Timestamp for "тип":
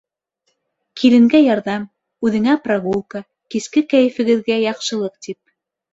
5.29-5.39